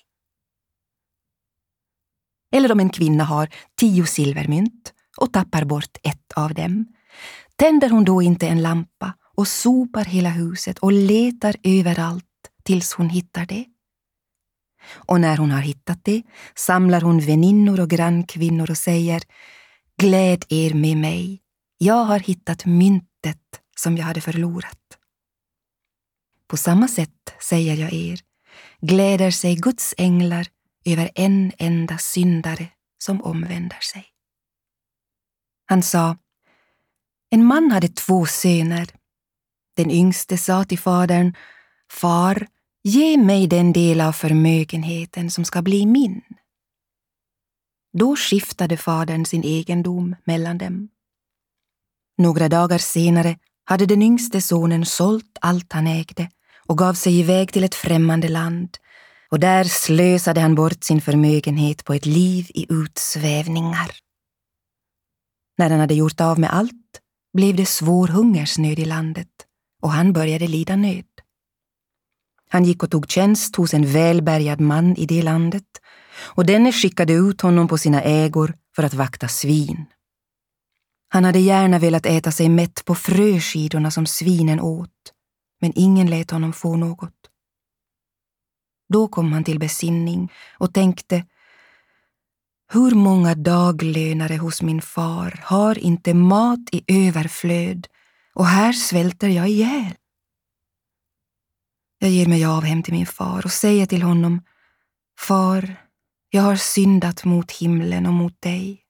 Eller 2.51 2.71
om 2.71 2.79
en 2.79 2.89
kvinna 2.89 3.23
har 3.23 3.49
tio 3.79 4.05
silvermynt 4.05 4.93
och 5.17 5.33
tappar 5.33 5.65
bort 5.65 5.97
ett 6.03 6.31
av 6.35 6.53
dem, 6.53 6.85
tänder 7.55 7.89
hon 7.89 8.05
då 8.05 8.21
inte 8.21 8.47
en 8.47 8.61
lampa 8.61 9.13
och 9.35 9.47
sopar 9.47 10.05
hela 10.05 10.29
huset 10.29 10.79
och 10.79 10.91
letar 10.91 11.55
överallt 11.63 12.23
tills 12.63 12.93
hon 12.93 13.09
hittar 13.09 13.45
det? 13.45 13.65
Och 14.89 15.21
när 15.21 15.37
hon 15.37 15.51
har 15.51 15.61
hittat 15.61 15.99
det 16.03 16.23
samlar 16.55 17.01
hon 17.01 17.19
väninnor 17.19 17.79
och 17.79 17.89
grannkvinnor 17.89 18.71
och 18.71 18.77
säger 18.77 19.21
Gläd 19.97 20.45
er 20.49 20.73
med 20.73 20.97
mig, 20.97 21.41
jag 21.77 22.03
har 22.05 22.19
hittat 22.19 22.65
myntet 22.65 23.61
som 23.75 23.97
jag 23.97 24.05
hade 24.05 24.21
förlorat. 24.21 24.97
På 26.47 26.57
samma 26.57 26.87
sätt, 26.87 27.33
säger 27.39 27.75
jag 27.75 27.93
er, 27.93 28.19
gläder 28.81 29.31
sig 29.31 29.55
Guds 29.55 29.93
änglar 29.97 30.47
över 30.85 31.11
en 31.15 31.51
enda 31.57 31.97
syndare 31.97 32.67
som 32.97 33.21
omvänder 33.21 33.79
sig. 33.79 34.05
Han 35.65 35.83
sa, 35.83 36.17
en 37.29 37.45
man 37.45 37.71
hade 37.71 37.87
två 37.87 38.25
söner. 38.25 38.87
Den 39.75 39.91
yngste 39.91 40.37
sa 40.37 40.63
till 40.63 40.79
fadern, 40.79 41.33
Far, 41.91 42.47
Ge 42.83 43.17
mig 43.17 43.47
den 43.47 43.73
del 43.73 44.01
av 44.01 44.11
förmögenheten 44.11 45.31
som 45.31 45.45
ska 45.45 45.61
bli 45.61 45.85
min. 45.85 46.21
Då 47.97 48.15
skiftade 48.15 48.77
fadern 48.77 49.25
sin 49.25 49.43
egendom 49.43 50.15
mellan 50.23 50.57
dem. 50.57 50.89
Några 52.17 52.49
dagar 52.49 52.77
senare 52.77 53.37
hade 53.65 53.85
den 53.85 54.01
yngste 54.01 54.41
sonen 54.41 54.85
sålt 54.85 55.37
allt 55.41 55.73
han 55.73 55.87
ägde 55.87 56.29
och 56.67 56.77
gav 56.77 56.93
sig 56.93 57.19
iväg 57.19 57.53
till 57.53 57.63
ett 57.63 57.75
främmande 57.75 58.27
land 58.27 58.77
och 59.29 59.39
där 59.39 59.63
slösade 59.63 60.41
han 60.41 60.55
bort 60.55 60.83
sin 60.83 61.01
förmögenhet 61.01 61.85
på 61.85 61.93
ett 61.93 62.05
liv 62.05 62.47
i 62.49 62.65
utsvävningar. 62.69 63.91
När 65.57 65.69
han 65.69 65.79
hade 65.79 65.93
gjort 65.93 66.21
av 66.21 66.39
med 66.39 66.53
allt 66.53 67.01
blev 67.33 67.55
det 67.55 67.65
svår 67.65 68.07
hungersnöd 68.07 68.79
i 68.79 68.85
landet 68.85 69.27
och 69.81 69.91
han 69.91 70.13
började 70.13 70.47
lida 70.47 70.75
nöd. 70.75 71.16
Han 72.49 72.63
gick 72.63 72.83
och 72.83 72.91
tog 72.91 73.11
tjänst 73.11 73.55
hos 73.55 73.73
en 73.73 73.85
välbärgad 73.85 74.59
man 74.59 74.95
i 74.95 75.05
det 75.05 75.21
landet 75.21 75.63
och 76.19 76.45
denne 76.45 76.71
skickade 76.71 77.13
ut 77.13 77.41
honom 77.41 77.67
på 77.67 77.77
sina 77.77 78.01
ägor 78.01 78.53
för 78.75 78.83
att 78.83 78.93
vakta 78.93 79.27
svin. 79.27 79.85
Han 81.09 81.23
hade 81.25 81.39
gärna 81.39 81.79
velat 81.79 82.05
äta 82.05 82.31
sig 82.31 82.49
mätt 82.49 82.85
på 82.85 82.95
fröskidorna 82.95 83.91
som 83.91 84.05
svinen 84.05 84.59
åt, 84.59 85.13
men 85.61 85.73
ingen 85.75 86.09
lät 86.09 86.31
honom 86.31 86.53
få 86.53 86.75
något. 86.75 87.13
Då 88.93 89.07
kom 89.07 89.33
han 89.33 89.43
till 89.43 89.59
besinning 89.59 90.31
och 90.57 90.73
tänkte 90.73 91.25
hur 92.71 92.95
många 92.95 93.35
daglönare 93.35 94.37
hos 94.37 94.61
min 94.61 94.81
far 94.81 95.39
har 95.43 95.77
inte 95.77 96.13
mat 96.13 96.59
i 96.71 97.07
överflöd 97.07 97.87
och 98.33 98.45
här 98.45 98.73
svälter 98.73 99.27
jag 99.27 99.49
ihjäl. 99.49 99.93
Jag 101.99 102.09
ger 102.09 102.27
mig 102.27 102.45
av 102.45 102.63
hem 102.63 102.83
till 102.83 102.93
min 102.93 103.05
far 103.05 103.45
och 103.45 103.51
säger 103.51 103.85
till 103.85 104.01
honom 104.01 104.41
Far, 105.19 105.75
jag 106.29 106.41
har 106.41 106.55
syndat 106.55 107.25
mot 107.25 107.51
himlen 107.51 108.05
och 108.05 108.13
mot 108.13 108.41
dig. 108.41 108.83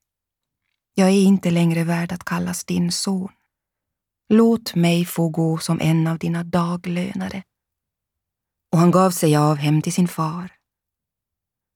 Jag 0.94 1.08
är 1.08 1.22
inte 1.22 1.50
längre 1.50 1.84
värd 1.84 2.12
att 2.12 2.24
kallas 2.24 2.64
din 2.64 2.92
son. 2.92 3.28
Låt 4.28 4.74
mig 4.74 5.04
få 5.04 5.28
gå 5.28 5.58
som 5.58 5.80
en 5.80 6.06
av 6.06 6.18
dina 6.18 6.44
daglönare. 6.44 7.42
Och 8.72 8.78
han 8.78 8.90
gav 8.90 9.10
sig 9.10 9.36
av 9.36 9.56
hem 9.56 9.82
till 9.82 9.92
sin 9.92 10.08
far. 10.08 10.52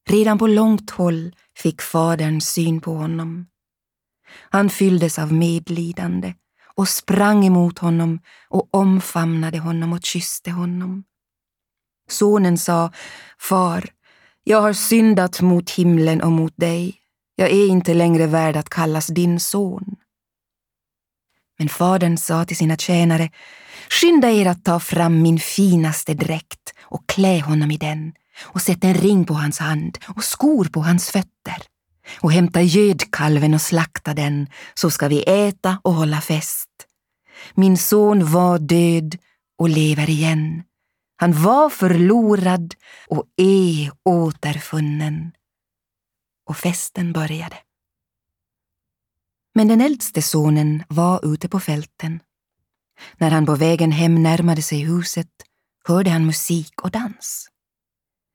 Redan 0.08 0.38
på 0.38 0.46
långt 0.46 0.90
håll 0.90 1.36
fick 1.56 1.82
fadern 1.82 2.40
syn 2.40 2.80
på 2.80 2.94
honom. 2.94 3.46
Han 4.50 4.70
fylldes 4.70 5.18
av 5.18 5.32
medlidande 5.32 6.34
och 6.74 6.88
sprang 6.88 7.46
emot 7.46 7.78
honom 7.78 8.20
och 8.48 8.74
omfamnade 8.74 9.58
honom 9.58 9.92
och 9.92 10.04
kysste 10.04 10.50
honom. 10.50 11.04
Sonen 12.08 12.58
sa, 12.58 12.90
Far, 13.38 13.90
jag 14.44 14.60
har 14.60 14.72
syndat 14.72 15.40
mot 15.40 15.70
himlen 15.70 16.22
och 16.22 16.32
mot 16.32 16.52
dig. 16.56 16.94
Jag 17.36 17.50
är 17.50 17.68
inte 17.68 17.94
längre 17.94 18.26
värd 18.26 18.56
att 18.56 18.68
kallas 18.68 19.06
din 19.06 19.40
son. 19.40 19.96
Men 21.58 21.68
fadern 21.68 22.18
sa 22.18 22.44
till 22.44 22.56
sina 22.56 22.76
tjänare, 22.76 23.30
Skynda 23.88 24.30
er 24.30 24.46
att 24.46 24.64
ta 24.64 24.80
fram 24.80 25.22
min 25.22 25.38
finaste 25.38 26.14
dräkt 26.14 26.74
och 26.82 27.06
klä 27.08 27.40
honom 27.40 27.70
i 27.70 27.76
den 27.76 28.12
och 28.42 28.62
sätt 28.62 28.84
en 28.84 28.94
ring 28.94 29.24
på 29.24 29.34
hans 29.34 29.58
hand 29.58 29.98
och 30.16 30.24
skor 30.24 30.64
på 30.64 30.80
hans 30.80 31.10
fötter 31.10 31.62
och 32.20 32.32
hämta 32.32 32.62
gödkalven 32.62 33.54
och 33.54 33.60
slakta 33.60 34.14
den 34.14 34.46
så 34.74 34.90
ska 34.90 35.08
vi 35.08 35.22
äta 35.22 35.78
och 35.82 35.94
hålla 35.94 36.20
fest. 36.20 36.68
Min 37.54 37.78
son 37.78 38.32
var 38.32 38.58
död 38.58 39.18
och 39.58 39.68
lever 39.68 40.10
igen. 40.10 40.62
Han 41.22 41.32
var 41.32 41.70
förlorad 41.70 42.74
och 43.08 43.24
är 43.36 43.92
återfunnen. 44.04 45.32
Och 46.48 46.56
festen 46.56 47.12
började. 47.12 47.56
Men 49.54 49.68
den 49.68 49.80
äldste 49.80 50.22
sonen 50.22 50.84
var 50.88 51.32
ute 51.32 51.48
på 51.48 51.60
fälten. 51.60 52.20
När 53.16 53.30
han 53.30 53.46
på 53.46 53.54
vägen 53.54 53.92
hem 53.92 54.22
närmade 54.22 54.62
sig 54.62 54.78
huset 54.78 55.28
hörde 55.84 56.10
han 56.10 56.26
musik 56.26 56.82
och 56.82 56.90
dans. 56.90 57.48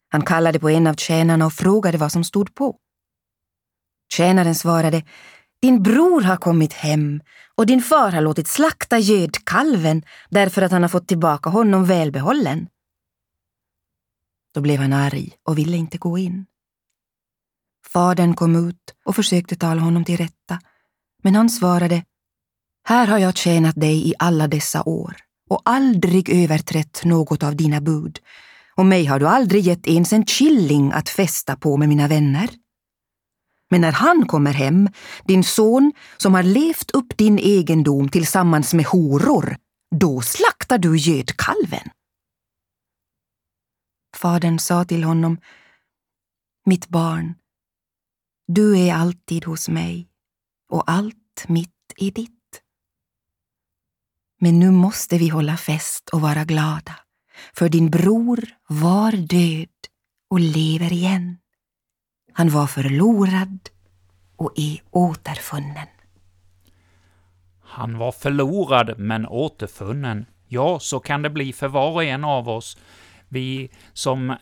Han 0.10 0.22
kallade 0.22 0.60
på 0.60 0.70
en 0.70 0.88
av 0.88 0.94
tjänarna 0.94 1.46
och 1.46 1.54
frågade 1.54 1.98
vad 1.98 2.12
som 2.12 2.24
stod 2.24 2.56
på. 2.56 2.78
Tjänaren 4.14 4.56
svarade 4.56 5.04
din 5.62 5.84
bror 5.84 6.22
har 6.22 6.38
kommit 6.38 6.74
hem 6.74 7.22
och 7.56 7.66
din 7.66 7.82
far 7.82 8.12
har 8.12 8.22
låtit 8.22 8.48
slakta 8.48 9.00
gödkalven 9.00 10.04
därför 10.30 10.62
att 10.62 10.72
han 10.72 10.82
har 10.82 10.90
fått 10.90 11.08
tillbaka 11.08 11.50
honom 11.50 11.86
välbehållen. 11.86 12.68
Då 14.58 14.62
blev 14.62 14.80
han 14.80 14.94
arg 14.94 15.32
och 15.44 15.58
ville 15.58 15.78
inte 15.78 15.98
gå 15.98 16.18
in. 16.18 16.46
Fadern 17.94 18.34
kom 18.36 18.70
ut 18.70 18.94
och 19.06 19.16
försökte 19.16 19.56
tala 19.56 19.82
honom 19.82 20.06
till 20.06 20.18
rätta, 20.18 20.60
men 21.24 21.36
han 21.36 21.50
svarade 21.50 22.04
Här 22.88 23.08
har 23.08 23.18
jag 23.18 23.38
tjänat 23.38 23.76
dig 23.76 24.10
i 24.10 24.14
alla 24.20 24.48
dessa 24.48 24.84
år 24.84 25.16
och 25.50 25.62
aldrig 25.66 26.30
överträtt 26.30 27.02
något 27.06 27.44
av 27.44 27.56
dina 27.56 27.82
bud, 27.82 28.20
och 28.76 28.86
mig 28.86 29.06
har 29.06 29.20
du 29.20 29.28
aldrig 29.28 29.64
gett 29.64 29.88
ens 29.88 30.14
en 30.14 30.26
killing 30.26 30.92
att 30.92 31.10
festa 31.10 31.56
på 31.56 31.78
med 31.78 31.90
mina 31.90 32.08
vänner. 32.08 32.50
Men 33.70 33.82
när 33.82 33.92
han 33.92 34.28
kommer 34.28 34.54
hem, 34.54 34.90
din 35.26 35.44
son 35.44 35.94
som 36.18 36.34
har 36.34 36.44
levt 36.44 36.92
upp 36.92 37.18
din 37.18 37.40
egendom 37.40 38.10
tillsammans 38.10 38.74
med 38.74 38.86
horor, 38.86 39.58
då 39.96 40.22
slaktar 40.22 40.78
du 40.78 40.98
gödkalven. 40.98 41.90
Fadern 44.18 44.60
sa 44.60 44.86
till 44.86 45.04
honom, 45.04 45.38
Mitt 46.66 46.88
barn, 46.88 47.36
du 48.48 48.80
är 48.80 48.94
alltid 48.94 49.46
hos 49.46 49.70
mig 49.70 50.08
och 50.70 50.84
allt 50.92 51.46
mitt 51.48 51.94
är 51.98 52.12
ditt. 52.12 52.62
Men 54.40 54.60
nu 54.60 54.72
måste 54.72 55.18
vi 55.18 55.30
hålla 55.30 55.58
fest 55.58 56.10
och 56.10 56.22
vara 56.22 56.44
glada, 56.44 56.96
för 57.54 57.70
din 57.70 57.90
bror 57.90 58.50
var 58.68 59.12
död 59.12 59.78
och 60.30 60.40
lever 60.40 60.94
igen. 60.94 61.38
Han 62.34 62.50
var 62.50 62.68
förlorad 62.68 63.70
och 64.36 64.54
är 64.56 64.82
återfunnen. 64.92 65.88
Han 67.62 67.98
var 67.98 68.12
förlorad 68.12 69.00
men 69.00 69.26
återfunnen. 69.28 70.26
Ja, 70.48 70.80
så 70.80 71.00
kan 71.00 71.22
det 71.22 71.30
bli 71.30 71.54
för 71.54 71.68
var 71.68 71.92
och 71.92 72.04
en 72.04 72.24
av 72.24 72.50
oss. 72.50 72.78
Vi 73.30 73.70
som 73.94 74.36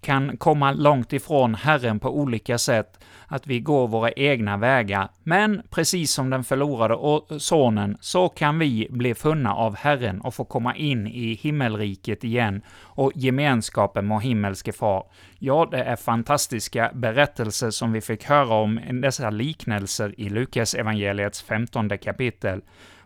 kan 0.00 0.36
komma 0.36 0.72
långt 0.72 1.12
ifrån 1.12 1.54
Herren 1.54 2.00
på 2.00 2.18
olika 2.18 2.58
sätt, 2.58 3.04
att 3.26 3.46
vi 3.46 3.60
går 3.60 3.88
våra 3.88 4.12
egna 4.12 4.56
vägar. 4.56 5.08
Men 5.22 5.62
precis 5.70 6.12
som 6.12 6.30
den 6.30 6.44
förlorade 6.44 6.96
sonen, 7.40 7.96
så 8.00 8.28
kan 8.28 8.58
vi 8.58 8.88
bli 8.90 9.14
funna 9.14 9.54
av 9.54 9.76
Herren 9.76 10.20
och 10.20 10.34
få 10.34 10.44
komma 10.44 10.76
in 10.76 11.06
i 11.06 11.34
himmelriket 11.34 12.24
igen 12.24 12.62
och 12.80 13.12
gemenskapen 13.14 14.06
med 14.08 14.22
himmelske 14.22 14.72
far. 14.72 15.04
Ja, 15.38 15.68
det 15.70 15.82
är 15.82 15.96
fantastiska 15.96 16.90
berättelser 16.94 17.70
som 17.70 17.92
vi 17.92 18.00
fick 18.00 18.24
höra 18.24 18.54
om, 18.54 18.80
dessa 19.02 19.30
liknelser 19.30 20.20
i 20.20 20.28
Lukas 20.28 20.74
evangeliets 20.74 21.42
femtonde 21.42 21.98
kapitel 21.98 22.62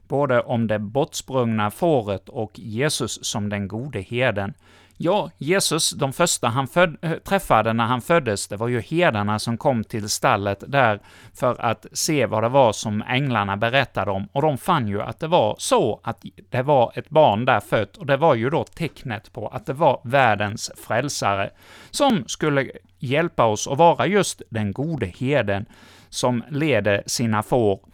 både 0.08 0.40
om 0.40 0.66
det 0.66 0.78
bortsprungna 0.78 1.70
fåret 1.70 2.28
och 2.28 2.58
Jesus 2.58 3.24
som 3.24 3.48
den 3.48 3.68
gode 3.68 4.00
herden. 4.00 4.54
Ja, 4.96 5.30
Jesus, 5.38 5.90
de 5.90 6.12
första 6.12 6.48
han 6.48 6.66
föd, 6.66 6.96
eh, 7.02 7.12
träffade 7.12 7.72
när 7.72 7.84
han 7.84 8.00
föddes, 8.00 8.48
det 8.48 8.56
var 8.56 8.68
ju 8.68 8.80
herdarna 8.80 9.38
som 9.38 9.56
kom 9.56 9.84
till 9.84 10.08
stallet 10.08 10.64
där 10.66 11.00
för 11.34 11.60
att 11.60 11.86
se 11.92 12.26
vad 12.26 12.42
det 12.42 12.48
var 12.48 12.72
som 12.72 13.02
änglarna 13.02 13.56
berättade 13.56 14.10
om, 14.10 14.28
och 14.32 14.42
de 14.42 14.58
fann 14.58 14.88
ju 14.88 15.02
att 15.02 15.20
det 15.20 15.26
var 15.26 15.56
så 15.58 16.00
att 16.02 16.24
det 16.50 16.62
var 16.62 16.92
ett 16.94 17.10
barn 17.10 17.44
där 17.44 17.60
fött, 17.60 17.96
och 17.96 18.06
det 18.06 18.16
var 18.16 18.34
ju 18.34 18.50
då 18.50 18.64
tecknet 18.64 19.32
på 19.32 19.48
att 19.48 19.66
det 19.66 19.72
var 19.72 20.00
världens 20.04 20.70
frälsare, 20.76 21.50
som 21.90 22.24
skulle 22.26 22.70
hjälpa 22.98 23.44
oss 23.44 23.68
att 23.68 23.78
vara 23.78 24.06
just 24.06 24.42
den 24.50 24.72
gode 24.72 25.06
herden 25.06 25.66
som 26.08 26.44
leder 26.50 27.02
sina 27.06 27.42
får 27.42 27.93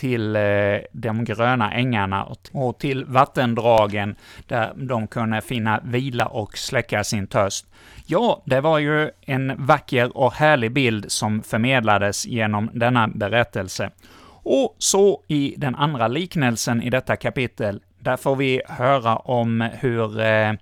till 0.00 0.36
eh, 0.36 0.42
de 0.92 1.24
gröna 1.24 1.72
ängarna 1.72 2.28
och 2.52 2.78
till 2.78 3.04
vattendragen 3.04 4.16
där 4.46 4.72
de 4.76 5.06
kunde 5.06 5.40
finna 5.40 5.80
vila 5.84 6.26
och 6.26 6.58
släcka 6.58 7.04
sin 7.04 7.26
törst. 7.26 7.66
Ja, 8.06 8.42
det 8.44 8.60
var 8.60 8.78
ju 8.78 9.10
en 9.20 9.66
vacker 9.66 10.16
och 10.16 10.32
härlig 10.32 10.72
bild 10.72 11.12
som 11.12 11.42
förmedlades 11.42 12.26
genom 12.26 12.70
denna 12.72 13.08
berättelse. 13.08 13.90
Och 14.42 14.76
så 14.78 15.22
i 15.28 15.54
den 15.56 15.74
andra 15.74 16.08
liknelsen 16.08 16.82
i 16.82 16.90
detta 16.90 17.16
kapitel, 17.16 17.80
där 17.98 18.16
får 18.16 18.36
vi 18.36 18.62
höra 18.68 19.16
om 19.16 19.68
hur 19.80 20.20
eh, 20.20 20.52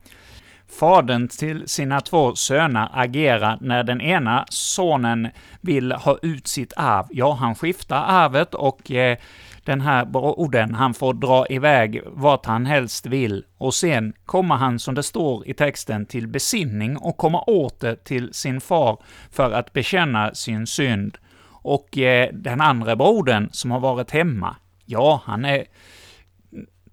fadern 0.68 1.28
till 1.28 1.68
sina 1.68 2.00
två 2.00 2.34
söner 2.34 2.88
agerar 2.92 3.58
när 3.60 3.84
den 3.84 4.00
ena 4.00 4.44
sonen 4.50 5.28
vill 5.60 5.92
ha 5.92 6.18
ut 6.22 6.46
sitt 6.46 6.72
arv. 6.76 7.06
Ja, 7.10 7.32
han 7.32 7.54
skiftar 7.54 8.04
arvet 8.06 8.54
och 8.54 8.90
eh, 8.90 9.18
den 9.64 9.80
här 9.80 10.04
brodern, 10.04 10.74
han 10.74 10.94
får 10.94 11.14
dra 11.14 11.46
iväg 11.46 12.00
vart 12.06 12.46
han 12.46 12.66
helst 12.66 13.06
vill, 13.06 13.44
och 13.58 13.74
sen 13.74 14.12
kommer 14.24 14.54
han, 14.54 14.78
som 14.78 14.94
det 14.94 15.02
står 15.02 15.48
i 15.48 15.54
texten, 15.54 16.06
till 16.06 16.28
besinning 16.28 16.96
och 16.96 17.16
kommer 17.16 17.50
åter 17.50 17.94
till 18.04 18.34
sin 18.34 18.60
far 18.60 19.02
för 19.30 19.52
att 19.52 19.72
bekänna 19.72 20.34
sin 20.34 20.66
synd. 20.66 21.18
Och 21.50 21.98
eh, 21.98 22.28
den 22.32 22.60
andra 22.60 22.96
brodern, 22.96 23.48
som 23.52 23.70
har 23.70 23.80
varit 23.80 24.10
hemma, 24.10 24.56
ja, 24.84 25.22
han 25.24 25.44
är 25.44 25.64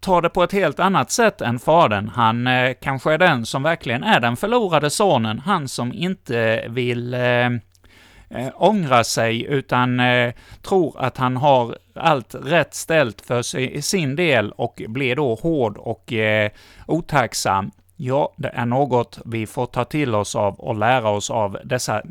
tar 0.06 0.22
det 0.22 0.30
på 0.30 0.44
ett 0.44 0.52
helt 0.52 0.80
annat 0.80 1.12
sätt 1.12 1.42
än 1.42 1.60
fadern. 1.60 2.12
Han 2.16 2.48
eh, 2.48 2.74
kanske 2.82 3.14
är 3.14 3.18
den 3.18 3.46
som 3.46 3.64
verkligen 3.64 4.04
är 4.04 4.20
den 4.20 4.38
förlorade 4.38 4.90
sonen, 4.90 5.40
han 5.40 5.68
som 5.68 5.94
inte 5.94 6.66
vill 6.70 7.14
eh, 7.14 7.46
eh, 8.30 8.52
ångra 8.56 9.04
sig, 9.04 9.44
utan 9.44 10.00
eh, 10.00 10.34
tror 10.62 10.96
att 11.00 11.18
han 11.18 11.38
har 11.38 11.78
allt 11.96 12.36
rätt 12.36 12.74
ställt 12.74 13.22
för 13.22 13.42
sig, 13.42 13.82
sin 13.82 14.16
del 14.16 14.52
och 14.52 14.82
blir 14.88 15.16
då 15.16 15.36
hård 15.36 15.78
och 15.78 16.14
eh, 16.14 16.52
otacksam. 16.88 17.72
Ja, 17.96 18.34
det 18.38 18.50
är 18.50 18.66
något 18.66 19.20
vi 19.26 19.48
får 19.48 19.66
ta 19.66 19.86
till 19.86 20.16
oss 20.16 20.36
av 20.36 20.60
och 20.60 20.76
lära 20.76 21.10
oss 21.10 21.30
av 21.30 21.58
dessa 21.64 22.02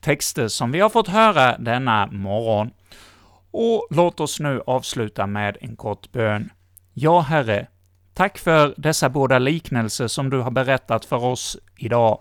texter 0.00 0.48
som 0.48 0.72
vi 0.72 0.80
har 0.80 0.88
fått 0.88 1.08
höra 1.08 1.58
denna 1.58 2.06
morgon. 2.06 2.70
Och 3.50 3.86
låt 3.90 4.20
oss 4.20 4.40
nu 4.40 4.62
avsluta 4.66 5.26
med 5.26 5.56
en 5.60 5.76
kort 5.76 6.12
bön. 6.12 6.50
Ja, 6.98 7.20
Herre, 7.20 7.66
tack 8.14 8.38
för 8.38 8.74
dessa 8.76 9.08
båda 9.08 9.38
liknelser 9.38 10.06
som 10.06 10.30
du 10.30 10.40
har 10.40 10.50
berättat 10.50 11.04
för 11.04 11.24
oss 11.24 11.56
idag. 11.78 12.20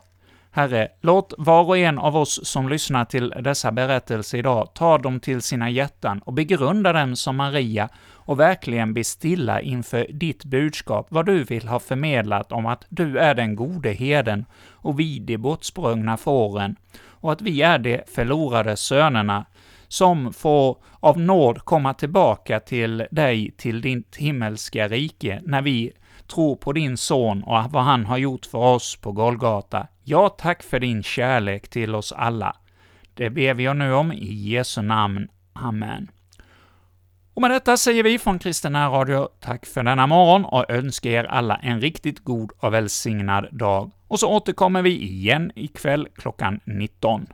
Herre, 0.52 0.88
låt 1.02 1.34
var 1.38 1.64
och 1.64 1.78
en 1.78 2.00
av 2.00 2.18
oss 2.18 2.40
som 2.44 2.70
lyssnar 2.70 3.06
till 3.06 3.34
dessa 3.40 3.72
berättelser 3.72 4.38
idag 4.38 4.70
ta 4.74 4.98
dem 4.98 5.20
till 5.20 5.42
sina 5.42 5.70
hjärtan 5.70 6.20
och 6.20 6.34
begrunda 6.34 6.94
dem 6.94 7.16
som 7.16 7.36
Maria 7.36 7.90
och 8.12 8.40
verkligen 8.40 8.94
bli 8.94 9.04
stilla 9.04 9.62
inför 9.62 10.08
ditt 10.10 10.46
budskap, 10.46 11.08
vad 11.10 11.26
du 11.26 11.44
vill 11.44 11.68
ha 11.68 11.80
förmedlat 11.80 12.52
om 12.52 12.66
att 12.66 12.86
du 12.90 13.18
är 13.18 13.36
den 13.36 13.56
gode 13.56 13.92
herden 13.92 14.46
och 14.72 15.00
vi 15.00 15.20
de 15.20 15.38
bortsprungna 15.38 16.18
fåren, 16.18 16.76
och 17.04 17.32
att 17.32 17.42
vi 17.42 17.62
är 17.62 17.80
de 17.80 18.02
förlorade 18.16 18.78
sönerna 18.78 19.46
som 19.96 20.34
får 20.34 20.78
av 21.00 21.20
nåd 21.20 21.60
komma 21.60 21.94
tillbaka 21.94 22.60
till 22.60 23.08
dig, 23.12 23.52
till 23.58 23.82
ditt 23.82 24.16
himmelska 24.16 24.88
rike, 24.88 25.42
när 25.46 25.62
vi 25.62 25.92
tror 26.28 26.56
på 26.56 26.74
din 26.74 26.98
son 26.98 27.44
och 27.44 27.72
vad 27.72 27.84
han 27.84 28.06
har 28.06 28.18
gjort 28.18 28.46
för 28.46 28.58
oss 28.58 28.96
på 28.96 29.12
Golgata. 29.12 29.88
Ja, 30.04 30.30
tack 30.30 30.64
för 30.64 30.80
din 30.80 31.04
kärlek 31.04 31.68
till 31.68 31.96
oss 31.96 32.12
alla. 32.12 32.56
Det 33.14 33.30
ber 33.30 33.54
vi 33.54 33.74
nu 33.74 33.94
om 33.94 34.12
i 34.12 34.34
Jesu 34.34 34.82
namn. 34.82 35.28
Amen. 35.54 36.12
Och 37.34 37.42
med 37.42 37.52
detta 37.52 37.78
säger 37.78 38.04
vi 38.04 38.20
från 38.20 38.40
Kristina 38.40 38.90
Radio 38.90 39.28
tack 39.40 39.66
för 39.66 39.84
denna 39.84 40.08
morgon 40.08 40.46
och 40.46 40.70
önskar 40.70 41.10
er 41.10 41.24
alla 41.24 41.56
en 41.56 41.82
riktigt 41.82 42.20
god 42.20 42.52
och 42.58 42.74
välsignad 42.74 43.48
dag. 43.52 43.92
Och 44.08 44.20
så 44.20 44.30
återkommer 44.30 44.82
vi 44.82 45.02
igen 45.02 45.52
ikväll 45.56 46.08
klockan 46.16 46.60
19. 46.66 47.28